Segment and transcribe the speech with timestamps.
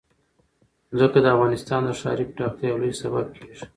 [0.97, 3.63] ځمکه د افغانستان د ښاري پراختیا یو لوی سبب کېږي.